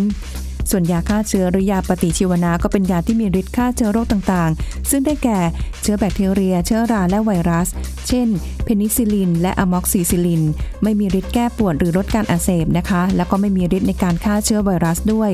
[0.71, 5.39] ส่วนยาฆ่าเชื้อหรือยาปฏิชีวนะก็เป็นยาที่มีฤทธิ์ฆ่าเชื้อโรคต่างๆ ซึ่งได้แก่
[5.83, 7.69] เชื้อแบคทีเรีย เชื้อราและไวรัส
[8.09, 8.29] เช่น
[8.65, 10.43] เพนิซิลิน และอะม็อกซิซิลิน
[10.83, 15.31] ไม่มีฤทธิ์แก้ปวดหรือลดการอักเสบนะคะ แล้วก็ไม่มีฤทธิ์ในการฆ่าเชื้อไวรัสด้วย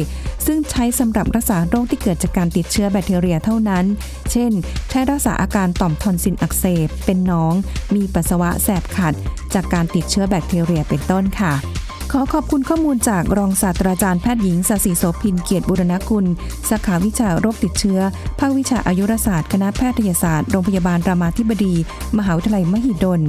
[0.47, 3.85] ซึ่งใช้สำหรับรักษาโรคที่เกิดจากการติดเชื้อแบคทีเรียเท่านั้น
[4.31, 4.53] เช่น
[4.91, 7.55] ใช้รักษาอาการต่อมทอนซิลอักเสบ เป็นน้อง
[7.95, 9.15] มีปัสสาวะแสบขัด
[9.55, 11.55] จากการติดเชื้อแบคทีเรียเป็นต้นค่ะ
[12.13, 16.27] ขอขอบคุณข้อมูลจากรองศาสตราจารย์แพทย์หญิงสศิโสพินเกียรติบุรณกุล
[16.69, 18.01] สาขาวิชาโรคติดเชื้อ
[18.39, 21.75] ภาควิชาอายุรศาสตร์ คณะแพทยศาสตร์ โรงพยาบาลรามาธิบดี
[22.19, 23.23] มหาวิทยาลัยมหิดล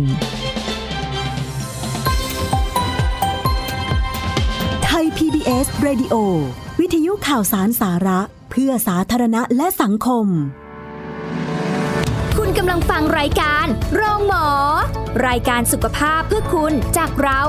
[4.85, 6.15] ไทย PBS Radio
[6.79, 8.19] วิทยุข่าวสารสาระ
[8.51, 10.25] เพื่อสาธารณะและสังคม
[12.37, 14.47] คุณกำลังฟังรายการ โรงหมอ
[15.27, 17.41] รายการสุขภาพเพื่อคุณจากเรา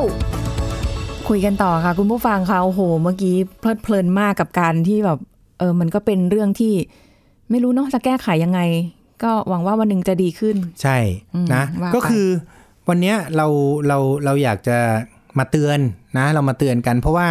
[1.29, 5.19] คุยกันต่อค่ะ คุณผู้ฟังค่ะโอ้โห เมื่อกี้เพลิดเพลินมากกับการที่แบบ
[5.59, 6.75] เออมันก็เป็นเรื่องที่
[7.51, 8.61] ไม่รู้เนาะจะแก้ไขยังไง
[9.23, 10.97] ก็หวังว่าวันหนึ่งจะดีขึ้น ใช่
[11.35, 12.27] อืมนะว่าไปก็คือ
[12.89, 13.47] วันเนี้ยเรา
[13.89, 14.79] เราเราอยากจะ
[15.39, 15.79] มาเตือน
[16.19, 17.29] นะ เรามาเตือนกัน เพราะว่า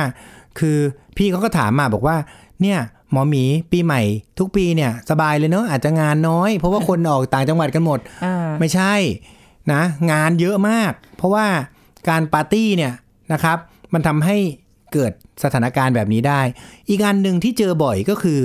[0.59, 0.77] คือ
[1.17, 2.17] พี่เขาก็ถามมาบอกว่า
[2.61, 2.79] เนี่ย
[3.11, 4.01] หมอหมีปีใหม่
[4.39, 8.93] ทุกปีเนี่ย สบายเลยเนอะอาจจะงานน้อย เพราะว่าคนออกต่างจังหวัดกันหมดอ่าไม่ใช่
[9.73, 9.81] นะ
[10.11, 11.45] งานเยอะมาก เพราะว่า
[12.09, 12.93] การปาร์ตี้เนี่ย
[13.33, 13.57] นะครับ
[13.93, 14.37] มันทำให้
[14.93, 15.11] เกิด
[15.43, 16.41] สถานการณ์แบบนี้ได้
[16.89, 18.41] อีกอันหนึ่งที่เจอบ่อยก็คือ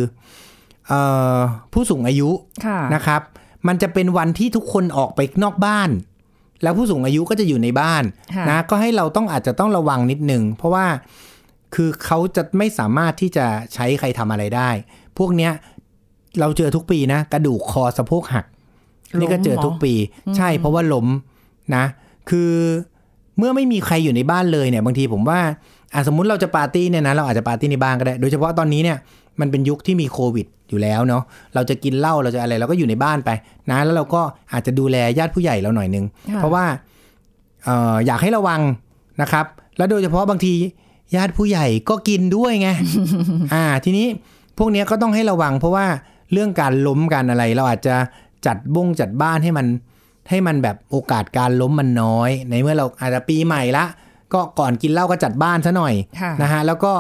[0.89, 0.93] เอ
[1.37, 1.39] อ
[1.73, 2.31] ผู้สูงอายุ
[2.67, 3.23] ค่ะนะครับ
[3.67, 5.91] มันจะเป็นวันที่ทุกคนออกไปนอกบ้าน
[6.63, 8.03] แล้วผู้สูงอายุก็จะอยู่ในบ้าน
[8.37, 10.87] ค่ะนะก็ให้เราต้องอาจจะต้องระวังนิดนึงเพราะว่า
[11.75, 14.71] คือเขาจะไม่สามารถที่จะใช้ใครทำอะไรได้
[15.19, 15.53] พวกเนี้ย
[16.41, 18.47] เราเจอทุกปีนะ กระดูกคอสะโพกหัก
[19.19, 19.93] นี่ก็เจอทุกปี
[20.37, 21.07] ใช่เพราะว่าล้ม
[21.77, 21.85] นะ
[22.31, 22.53] คือ
[23.39, 25.41] เมื่อไม่มีใครอยู่ในบ้านเลยเนี่ยบางทีผมว่า
[25.95, 28.99] อะสมมุติเราจะปาร์ตี้เนี่ยนะเราอาจจะปาร์ตี้ในบ้านก็ได้ โดยเฉพาะตอนนี้เนี่ย
[29.41, 31.23] มันเป็นยุคที่มีโควิดอยู่แล้วเนาะ
[31.55, 33.31] เราจะกินเหล้าเราจะอะไรเราก็อยู่ในบ้านไป
[33.71, 36.65] นะแล้วเราก็อาจจะดูแลญาติผู้ใหญ่เราหน่อยนึงค่ะเพราะว่า
[37.65, 38.61] เอ่ออยากให้ระวัง
[39.23, 40.55] นะครับ แล้วโดยเฉพาะบางที
[41.17, 42.69] ญาติผู้ใหญ่ก็กินด้วยไง
[43.53, 44.07] อ่าทีนี้
[44.59, 45.87] พวกเนี้ยก็ต้องให้ระวัง เพราะว่า
[46.33, 47.95] เรื่องการล้มกันอะไร เราอาจจะ
[48.47, 49.67] จัดบ้งจัดบ้านให้มัน
[50.31, 53.85] ให้มันแบบโอกาสการล้มมันน้อย ในเมื่อเราอาจจะปีใหม่ละ
[54.33, 56.93] ก็ก่อนกินเหล้าก็จัดบ้านซะหน่อยค่ะนะฮะแล้วก็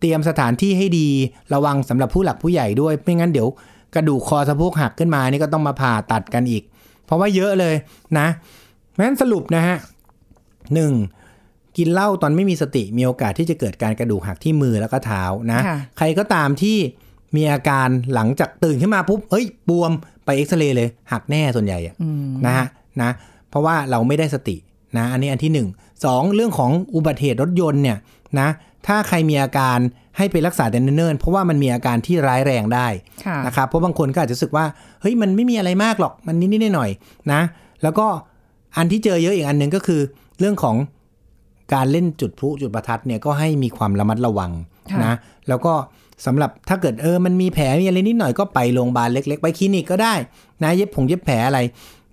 [0.00, 1.08] เตรียมสถานที่ให้ดี
[1.54, 3.48] ระวังสำหรับผู้หลักผู้ใหญ่ด้วย ไม่งั้นเดี๋ยว
[3.94, 6.62] กระดูกคอสะโพกหักขึ้นมานี่ก็ต้องมาผ่าตัดกันอีก
[7.04, 7.74] เพราะว่าเยอะเลย
[8.18, 8.26] นะ
[8.90, 9.76] เพราะฉะนั้นสรุปนะฮะ
[10.74, 10.92] หนึ่ง
[11.76, 16.76] กินเหล้าตอนไม่มีสติมีโอกาสที่จะเกิดการกระดูกหักที่มือแล้วก็เท้านะค่ะใครก็ตามที่
[17.36, 19.92] มีอาการหลังจากตื่นขึ้นมาปุ๊บเฮ้ยบวม
[20.24, 22.66] ไปเอ็กซเรย์เลยหักแน่ส่วนใหญ่อะอืมนะฮะ
[23.02, 23.10] นะ
[23.50, 24.56] เพราะว่าเราไม่ได้สติ
[24.98, 25.68] นะอันนี้อันที่หนึ่ง
[26.04, 27.98] สองเรื่องของอุบัติเหตุรถยนต์เนี่ย
[28.40, 28.48] นะ
[28.86, 29.78] ถ้าใครมีอาการ
[30.16, 32.86] ให้ไปรักษาแต่เนิ่นๆเพราะว่ามันมีอาการที่ร้ายแรงได้
[33.24, 34.64] ค่ะนะครับเพราะบางคนก็อาจจะรู้สึกว่า
[35.00, 37.40] เฮ้ยมันไม่มีอะไรมากหรอกมันนิดๆหน่อยๆนะ
[37.82, 38.06] แล้วก็
[38.76, 40.00] อันที่เจอเยอะอีกอันหนึ่งก็คือ
[40.40, 40.76] เรื่องของ
[41.74, 44.50] การเล่นจุดพลุจุดประทัดเนี่ยก็ให้มีความระมัดระวัง
[44.90, 45.14] ค่ะนะ
[45.48, 45.74] แล้วก็
[46.26, 50.14] สำหรับถ้าเกิดเออมันมีแผลมีอะไรนิดหน่อยก็ไปโรงพยาบาลเล็ก ๆ ไปคลินิกก็ได้
[50.62, 51.58] นะเย็บผงเย็บแผลอะไร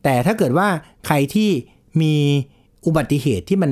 [0.03, 0.67] แต่ถ้าเกิดว่า
[1.07, 1.49] ใครที่
[2.01, 2.13] มี
[2.85, 3.71] อุบัติเหตุที่มัน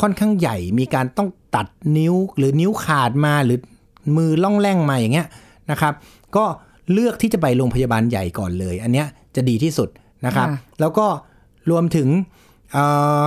[0.00, 1.66] ค่อนข้างใหญ่ มีการต้องตัด
[1.96, 3.58] นิ้วหรือนิ้วขาดมาหรือ
[4.16, 5.26] มือล่องแล่งมาอย่างเงี้ย
[5.70, 5.92] นะครับ
[6.36, 6.44] ก็
[6.92, 9.88] เลือกที่จะไปโรงพยาบาลใหญ่ก่อนเลย อันเนี้ยจะดีที่สุด
[10.26, 11.06] นะครับค่ะแล้วก็
[11.70, 12.08] รวมถึง
[12.72, 12.84] เอ่
[13.22, 13.24] อ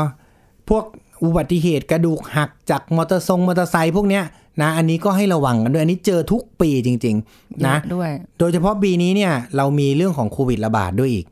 [0.69, 0.85] พวก
[1.23, 4.23] อุบัติเหตุกระดูกหักจากมอเตอร์ทรงมอเตอร์ไซค์พวกเนี้ย
[4.61, 11.25] นะ อันนี้ก็ให้ระวังกันด้วย อันนี้เจอทุกปีจริง ๆ นะเยอด้วย โดยเฉพาะปีนี้เนี่ย เรามีเรื่องของโควิดระบาดด้วยอีก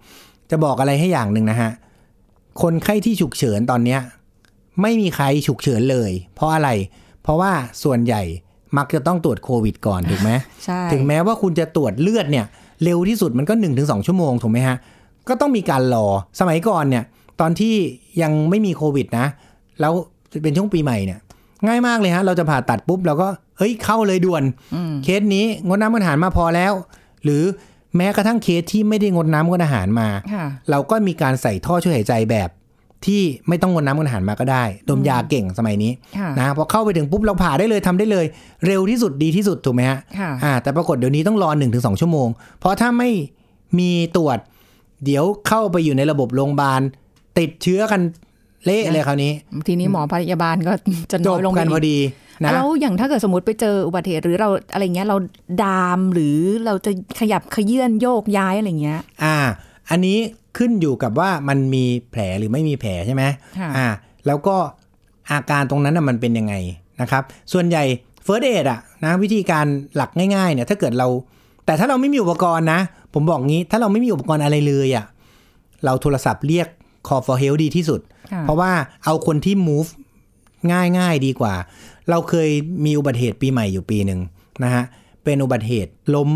[0.51, 1.71] จะบอกอะไรให้อย่างหนึ่งนะฮะ
[2.61, 3.99] คนไข้ที่ฉุกเฉินตอนเนี้ย
[4.81, 6.69] ไม่มีใครฉุกเฉินเลย เพราะอะไร
[7.23, 7.51] เพราะว่า
[7.83, 8.21] ส่วนใหญ่
[8.77, 10.31] มักจะต้องตรวจโควิดก่อนถูกไหม
[10.65, 12.45] ใช่ถึงแม้ว่าคุณจะตรวจเลือดเนี่ย
[12.83, 14.77] เร็วที่สุดมันก็ 1-2 ชั่วโมงถูกไหมฮะ
[15.27, 16.07] ก็ต้องมีการรอ
[16.39, 17.03] สมัยก่อนเนี่ย
[17.41, 17.75] ตอนที่
[18.21, 19.27] ยังไม่มีโควิดนะ
[19.79, 19.93] แล้ว
[20.43, 21.19] เป็นช่วงปีใหม่เนี่ย
[21.67, 24.43] ง่ายมากเลยฮะ เราจะผ่าตัดปุ๊บเราก็เฮ้ยเข้าเลยด่วน
[24.75, 26.73] อืมเคสนี้งดน้ำอาหารมาพอแล้ว
[27.23, 27.43] หรือ
[27.97, 32.49] แม้กระทั่งเคสที่ไม่ได้งดน้ำงดอาหารมาค่ะเราก็มีการใส่ท่อช่วยหายใจแบบ
[33.05, 38.25] ที่ไม่ต้องงดน้ำงดอาหารมาก็ได้ ดมยาเก่งสมัยนี้ค่ะนะพอเข้าไปถึงปุ๊บเราผ่าได้เลยทำได้เลย
[38.65, 42.27] เร็วที่สุดดีที่สุดถูกไหมฮะค่ะอ่าแต่ปรากฏเดี๋ยวนี้ต้องรอ1นถึงสชั่วโมง
[42.59, 43.09] เพราะถ้าไม่
[43.79, 44.37] มีตรวจ
[45.05, 46.81] เดี๋ยวเข้าไปอยู่ในระบบโรงพยาบาล
[47.39, 48.01] ติดเชื้อกัน
[48.65, 49.31] เละเลยคราวนี้
[49.67, 50.73] ทีนี้หมอพยาบาลก็
[51.11, 51.97] จะจน้อบยลงไปกันพอดี
[52.43, 55.17] นะแล้วอย่างถ้าเกิดสมมติไปเจออุบัติเหตุหรือเราอะไรเงี้ยเรา
[55.63, 59.35] ดามหรือเราจะขยับขยื่นโยกย้ายอะไรเงี้ย อ่า
[59.89, 60.17] อันนี้
[60.57, 63.23] ขึ้นอยู่กับว่ามันมีแผลหรือไม่มีแผลใช่ไหม
[63.59, 63.87] ค่ะอ่า
[64.27, 64.55] แล้วก็
[65.31, 66.53] อาการตรงนั้นน่ะมันเป็นยังไง
[67.01, 67.83] นะครับ ส่วนใหญ่
[68.23, 71.07] เฟิร์สเอดอะนะวิธีการหลักง่ายๆเนี่ยถ้าเกิดเรา
[71.65, 72.79] แต่ถ้าเราไม่มีอุปกรณ์นะ
[73.13, 75.05] ผมบอกงี้ถ้าเราไม่มีอุปกรณ์อะไรเลยอะ
[75.85, 76.67] เราโทรศัพท์เรียก
[77.07, 78.08] call for help ดีที่สุดค่ะ
[78.43, 78.71] เพราะว่า
[79.05, 79.89] เอาคนที่ move
[80.71, 81.53] ง่ายง่ายๆดีกว่า
[82.09, 82.49] เราเคย
[82.85, 84.19] มีอุบัติเหตุปีใหม่อยู่ปีหนึ่ง
[84.63, 84.83] นะฮะ
[85.23, 86.29] เป็นอุบัติเหตุล้ม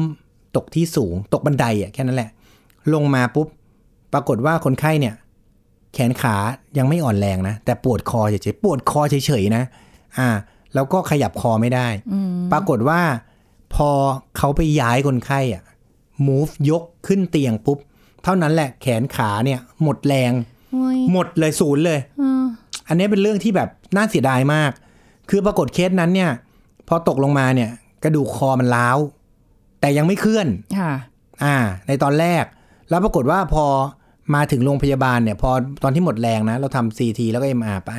[0.55, 2.29] ตกที่สูง ตกบันไดอะแค่นั้นแหละ
[2.93, 3.47] ลงมาปุ๊บ
[4.13, 5.15] ปรากฏว่าคนไข้เนี่ย
[5.93, 6.35] แขนขา
[6.77, 9.63] ยังไม่อ่อนแรงนะ แต่ปวดคอเฉยๆ ปวดคอเฉยๆนะ
[10.17, 10.29] อ่า
[10.73, 11.87] แล้วก็ขยับคอไม่ได้
[12.51, 13.01] ปรากฏว่า
[13.75, 13.89] พอ
[14.37, 15.63] เขาไปย้ายคนไข้อะ
[16.27, 17.79] move ยกขึ้นเตียงปุ๊บ
[18.23, 20.52] เท่านั้นแหละแขนขาเนี่ยหมดแรงโอ้ย
[21.11, 22.43] หมดเลยศูนย์เลยอืม
[22.87, 24.71] อันนี้เป็นเรื่องที่แบบน่าเสียดายมาก
[25.29, 26.31] คือปรากฏเคสนั้นเนี่ย
[26.87, 27.69] พอตกลงมาเนี่ย
[28.03, 28.97] กระดูกคอมันร้าว
[29.79, 30.91] แต่ยังไม่เคลื่อนค่ะ
[31.43, 31.55] อ่า
[31.87, 32.43] ในตอนแรก
[32.89, 33.65] แล้วปรากฏว่าพอ
[34.35, 35.51] มาถึงโรงพยาบาลเนี่ย พอ
[35.83, 37.89] ตอนที่หมดแรงนะ เราทำซีทีแล้วก็ MR ไป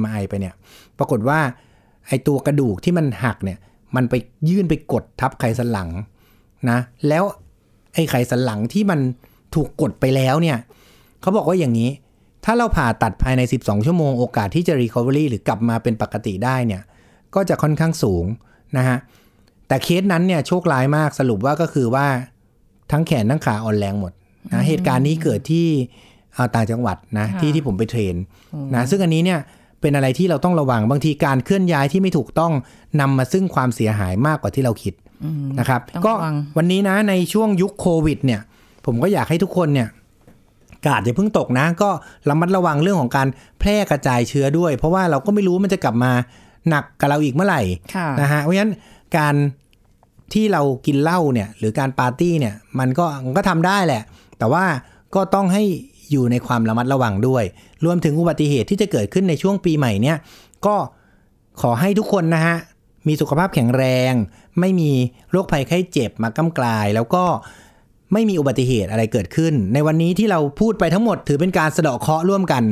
[0.00, 0.54] MRI ไปเนี่ย
[0.98, 1.38] ปรากฏว่า
[2.08, 3.58] ไอตัวกระดูกที่มันหักเนี่ย
[3.96, 4.14] มันไป
[4.48, 5.90] ยื่นไปกดทับไขสันหลัง
[6.70, 7.24] นะ แล้ว
[7.94, 9.00] ไอไขสันหลังที่มัน
[9.54, 10.58] ถูกกดไปแล้วเนี่ย
[11.20, 11.90] เขาบอกว่าอย่างนี้
[12.46, 16.82] ถ้าเราผ่าตัดภายใน 12 ชั่วโมงโอกาสที่จะ recovery หรือกลับมาเป็นปกติได้เนี่ย
[17.34, 18.24] ก็จะค่อนข้างสูง
[18.76, 18.98] นะฮะ
[19.68, 22.06] แต่เคสนั้นเนี่ยโชคร้ายมากสรุปว่าก็คือว่า
[22.92, 24.12] ทั้งแขนทั้งขาอ่อนแรงหมด
[24.52, 25.66] นะเหตุการณ์นี้เกิดที่
[26.36, 28.16] อ่าต่างจังหวัดนะค่ะที่ที่ผมไปเทรน
[28.74, 29.40] นะซึ่งอันนี้เนี่ย
[29.80, 32.52] เป็นอะไรที่เราต้องระวังบางทีการเคลื่อนย้ายที่ไม่ถูกต้อง
[33.00, 38.40] นำมาซึ่งความเสียหายมากกว่าที่เราคิดอืมนะครับต้องก็ระวังวันนี้นะในช่วงยุคโควิดเนี่ย
[38.86, 39.88] ผมก็อยากให้ทุกคนเนี่ย
[40.86, 41.90] กาดอย่าเพิ่งตกนะ ก็
[42.28, 43.28] ระมัดระวังเรื่องของการ
[43.60, 46.12] แพร่กระจายเชื้อด้วย เพราะว่าเราก็ไม่รู้ว่ามันจะกลับมา
[46.68, 47.62] หนักกับเราอีกเมื่อไหร่
[47.94, 48.72] ค่ะนะฮะเพราะฉะนั้น
[49.16, 49.34] การ
[50.32, 54.02] ที่เรากินเหล้าเนี่ยหรือการปาร์ตี้เนี่ยมันก็มันก็ทำได้แหละ
[54.38, 54.64] แต่ว่า
[55.14, 55.62] ก็ต้องให้
[56.10, 57.44] อยู่ในความระมัดระวังด้วย
[57.84, 60.16] รวมถึงอุบัติเหตุที่จะเกิดขึ้นในช่วงปีใหม่เนี่ย
[60.66, 60.76] ก็
[61.62, 62.56] ขอให้ทุกคนนะฮะ
[63.06, 64.12] มีสุขภาพแข็งแรง
[64.60, 64.90] ไม่มี
[65.30, 67.24] โรคภัยไข้เจ็บมากำกลาย แล้วก็
[68.12, 72.62] ไม่มีอุบัติเหตุอะไรเกิดขึ้น ในวันนี้ที่เราพูดไปทั้งหมดถือเป็นการสะเดาะเคราะห์ร่วมกัน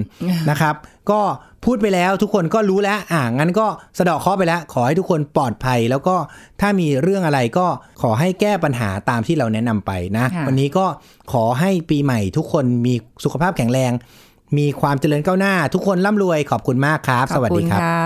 [0.51, 0.75] นะครับ
[1.11, 1.21] ก็
[1.65, 3.67] พูดไปแล้วทุกคนก็รู้แล้วอ่างั้นก็
[3.99, 6.17] สะเดาะเคราะห์ไปแล้ว ขอให้ทุกคนปลอดภัย แล้วก็
[6.61, 7.67] ถ้ามีเรื่องอะไรก็
[8.03, 10.87] ขอให้แก้ปัญหาตามที่เราแนะนำไปนะค่ะวันนี้ก็
[11.33, 12.95] ขอให้ปีใหม่ทุกคนมี
[13.25, 13.93] สุขภาพแข็งแรง
[14.59, 18.01] มีความเจริญก้าวหน้า ทุกคนร่ำรวยขอบคุณมากครับ สวัสดีครับขอณค่ะ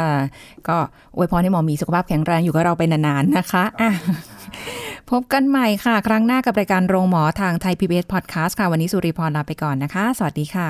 [0.69, 0.77] ก็
[1.17, 3.91] อวยพรให้หมอมีสุขภาพแข็งแรงอยู่กับเราไปนานๆนะคะอะ
[5.11, 10.69] พบกันใหม่ค่ะ ครั้งหน้ากับรายการโรงหมอทางไทย PBS Podcast ค่ะ วันนี้สุริพรลาไปก่อนนะคะ สวัสดีค่ะ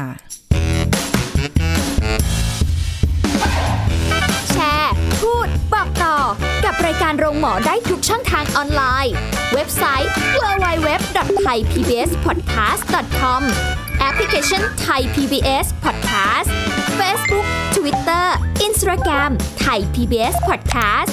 [4.53, 6.16] แชร์ พูด บอกต่อ
[6.64, 9.12] กับรายการโรงหมอได้ทุกช่องทางออนไลน์
[9.55, 10.11] เว็บไซต์
[10.42, 13.42] www.thaipbspodcast.com
[14.01, 16.48] แอปพลิเคชัน Thai PBS Podcast
[16.98, 17.46] Facebook
[17.77, 18.27] Twitter
[18.66, 19.31] Instagram
[19.64, 21.12] Thai PBS Podcast